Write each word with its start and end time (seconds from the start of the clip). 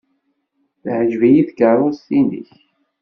Teɛjeb-iyi 0.81 1.43
tkeṛṛust-nnek. 1.49 2.49